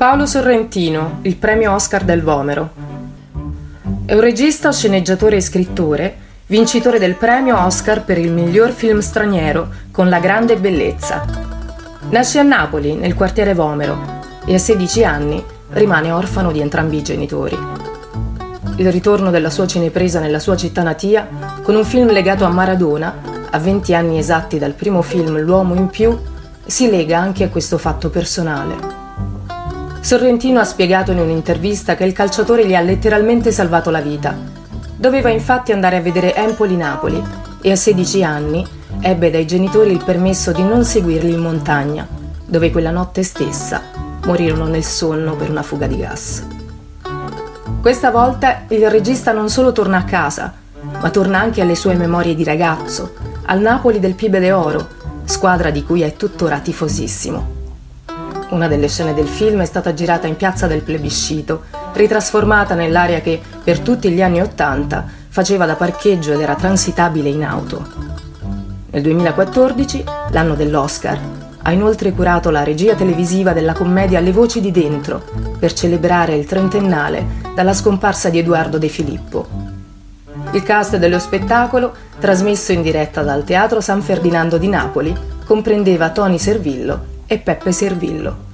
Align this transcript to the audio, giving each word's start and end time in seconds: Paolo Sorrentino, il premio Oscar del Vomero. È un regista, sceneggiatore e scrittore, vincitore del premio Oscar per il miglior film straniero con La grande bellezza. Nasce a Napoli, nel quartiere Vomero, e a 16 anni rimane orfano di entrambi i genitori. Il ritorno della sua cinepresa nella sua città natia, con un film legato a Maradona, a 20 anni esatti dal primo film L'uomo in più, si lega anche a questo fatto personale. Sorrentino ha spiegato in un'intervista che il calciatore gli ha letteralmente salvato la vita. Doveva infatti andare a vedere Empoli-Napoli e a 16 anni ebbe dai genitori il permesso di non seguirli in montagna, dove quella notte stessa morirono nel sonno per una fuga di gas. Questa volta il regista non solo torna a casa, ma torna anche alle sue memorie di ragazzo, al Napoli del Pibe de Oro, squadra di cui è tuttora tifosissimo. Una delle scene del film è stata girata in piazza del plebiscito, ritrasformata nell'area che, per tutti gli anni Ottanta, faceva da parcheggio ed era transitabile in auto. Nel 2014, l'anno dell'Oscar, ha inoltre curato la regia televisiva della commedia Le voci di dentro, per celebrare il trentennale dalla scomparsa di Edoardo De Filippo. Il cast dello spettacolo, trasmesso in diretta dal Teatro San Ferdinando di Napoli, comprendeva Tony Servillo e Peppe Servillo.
Paolo 0.00 0.24
Sorrentino, 0.24 1.18
il 1.24 1.36
premio 1.36 1.74
Oscar 1.74 2.04
del 2.04 2.22
Vomero. 2.22 2.70
È 4.06 4.14
un 4.14 4.20
regista, 4.20 4.72
sceneggiatore 4.72 5.36
e 5.36 5.40
scrittore, 5.42 6.16
vincitore 6.46 6.98
del 6.98 7.16
premio 7.16 7.62
Oscar 7.62 8.02
per 8.02 8.16
il 8.16 8.32
miglior 8.32 8.70
film 8.70 9.00
straniero 9.00 9.68
con 9.90 10.08
La 10.08 10.18
grande 10.18 10.56
bellezza. 10.56 11.22
Nasce 12.08 12.38
a 12.38 12.42
Napoli, 12.42 12.94
nel 12.94 13.12
quartiere 13.12 13.52
Vomero, 13.52 14.22
e 14.46 14.54
a 14.54 14.58
16 14.58 15.04
anni 15.04 15.44
rimane 15.72 16.10
orfano 16.10 16.50
di 16.50 16.62
entrambi 16.62 16.96
i 16.96 17.02
genitori. 17.02 17.58
Il 18.76 18.90
ritorno 18.90 19.30
della 19.30 19.50
sua 19.50 19.66
cinepresa 19.66 20.18
nella 20.18 20.38
sua 20.38 20.56
città 20.56 20.82
natia, 20.82 21.28
con 21.62 21.74
un 21.74 21.84
film 21.84 22.10
legato 22.10 22.46
a 22.46 22.48
Maradona, 22.48 23.16
a 23.50 23.58
20 23.58 23.94
anni 23.94 24.18
esatti 24.18 24.58
dal 24.58 24.72
primo 24.72 25.02
film 25.02 25.38
L'uomo 25.40 25.74
in 25.74 25.88
più, 25.88 26.18
si 26.64 26.88
lega 26.88 27.18
anche 27.18 27.44
a 27.44 27.50
questo 27.50 27.76
fatto 27.76 28.08
personale. 28.08 28.99
Sorrentino 30.00 30.60
ha 30.60 30.64
spiegato 30.64 31.12
in 31.12 31.18
un'intervista 31.18 31.94
che 31.94 32.04
il 32.04 32.14
calciatore 32.14 32.66
gli 32.66 32.74
ha 32.74 32.80
letteralmente 32.80 33.52
salvato 33.52 33.90
la 33.90 34.00
vita. 34.00 34.34
Doveva 34.96 35.28
infatti 35.28 35.72
andare 35.72 35.96
a 35.96 36.00
vedere 36.00 36.34
Empoli-Napoli 36.34 37.22
e 37.60 37.70
a 37.70 37.76
16 37.76 38.24
anni 38.24 38.66
ebbe 39.00 39.30
dai 39.30 39.46
genitori 39.46 39.92
il 39.92 40.02
permesso 40.02 40.52
di 40.52 40.62
non 40.62 40.84
seguirli 40.84 41.32
in 41.32 41.40
montagna, 41.40 42.06
dove 42.44 42.70
quella 42.70 42.90
notte 42.90 43.22
stessa 43.22 43.82
morirono 44.24 44.66
nel 44.66 44.84
sonno 44.84 45.36
per 45.36 45.50
una 45.50 45.62
fuga 45.62 45.86
di 45.86 45.98
gas. 45.98 46.46
Questa 47.80 48.10
volta 48.10 48.62
il 48.68 48.90
regista 48.90 49.32
non 49.32 49.50
solo 49.50 49.72
torna 49.72 49.98
a 49.98 50.04
casa, 50.04 50.54
ma 50.80 51.10
torna 51.10 51.38
anche 51.38 51.60
alle 51.60 51.74
sue 51.74 51.94
memorie 51.94 52.34
di 52.34 52.44
ragazzo, 52.44 53.14
al 53.46 53.60
Napoli 53.60 54.00
del 54.00 54.14
Pibe 54.14 54.40
de 54.40 54.52
Oro, 54.52 54.88
squadra 55.24 55.70
di 55.70 55.84
cui 55.84 56.00
è 56.00 56.14
tuttora 56.16 56.58
tifosissimo. 56.58 57.59
Una 58.50 58.66
delle 58.66 58.88
scene 58.88 59.14
del 59.14 59.28
film 59.28 59.60
è 59.60 59.64
stata 59.64 59.94
girata 59.94 60.26
in 60.26 60.34
piazza 60.34 60.66
del 60.66 60.82
plebiscito, 60.82 61.62
ritrasformata 61.92 62.74
nell'area 62.74 63.20
che, 63.20 63.40
per 63.62 63.78
tutti 63.78 64.10
gli 64.10 64.20
anni 64.20 64.40
Ottanta, 64.40 65.06
faceva 65.28 65.66
da 65.66 65.76
parcheggio 65.76 66.32
ed 66.32 66.40
era 66.40 66.56
transitabile 66.56 67.28
in 67.28 67.44
auto. 67.44 67.86
Nel 68.90 69.02
2014, 69.02 70.04
l'anno 70.30 70.56
dell'Oscar, 70.56 71.18
ha 71.62 71.70
inoltre 71.70 72.10
curato 72.10 72.50
la 72.50 72.64
regia 72.64 72.96
televisiva 72.96 73.52
della 73.52 73.72
commedia 73.72 74.18
Le 74.18 74.32
voci 74.32 74.60
di 74.60 74.72
dentro, 74.72 75.22
per 75.56 75.72
celebrare 75.72 76.34
il 76.34 76.46
trentennale 76.46 77.24
dalla 77.54 77.72
scomparsa 77.72 78.30
di 78.30 78.40
Edoardo 78.40 78.78
De 78.78 78.88
Filippo. 78.88 79.46
Il 80.50 80.64
cast 80.64 80.96
dello 80.96 81.20
spettacolo, 81.20 81.94
trasmesso 82.18 82.72
in 82.72 82.82
diretta 82.82 83.22
dal 83.22 83.44
Teatro 83.44 83.80
San 83.80 84.02
Ferdinando 84.02 84.58
di 84.58 84.68
Napoli, 84.68 85.16
comprendeva 85.44 86.10
Tony 86.10 86.38
Servillo 86.38 87.09
e 87.30 87.38
Peppe 87.38 87.70
Servillo. 87.70 88.49